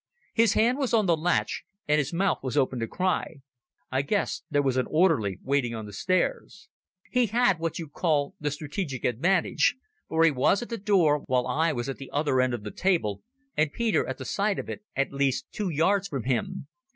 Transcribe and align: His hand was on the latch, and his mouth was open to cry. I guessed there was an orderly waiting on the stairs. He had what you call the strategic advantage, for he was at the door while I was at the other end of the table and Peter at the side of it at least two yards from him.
His 0.33 0.53
hand 0.53 0.79
was 0.79 0.95
on 0.95 1.05
the 1.05 1.15
latch, 1.15 1.63
and 1.87 1.99
his 1.99 2.11
mouth 2.11 2.39
was 2.41 2.57
open 2.57 2.79
to 2.79 2.87
cry. 2.87 3.41
I 3.91 4.01
guessed 4.01 4.43
there 4.49 4.63
was 4.63 4.75
an 4.75 4.87
orderly 4.89 5.37
waiting 5.43 5.75
on 5.75 5.85
the 5.85 5.93
stairs. 5.93 6.69
He 7.11 7.27
had 7.27 7.59
what 7.59 7.77
you 7.77 7.87
call 7.87 8.33
the 8.39 8.49
strategic 8.49 9.05
advantage, 9.05 9.75
for 10.09 10.23
he 10.23 10.31
was 10.31 10.63
at 10.63 10.69
the 10.69 10.79
door 10.79 11.19
while 11.27 11.45
I 11.45 11.71
was 11.71 11.87
at 11.87 11.97
the 11.97 12.09
other 12.11 12.41
end 12.41 12.55
of 12.55 12.63
the 12.63 12.71
table 12.71 13.21
and 13.55 13.71
Peter 13.71 14.03
at 14.07 14.17
the 14.17 14.25
side 14.25 14.57
of 14.57 14.69
it 14.71 14.81
at 14.95 15.13
least 15.13 15.51
two 15.51 15.69
yards 15.69 16.07
from 16.07 16.23
him. 16.23 16.65